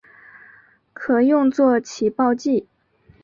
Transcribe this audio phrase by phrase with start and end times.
[0.93, 2.67] 可用作起爆剂。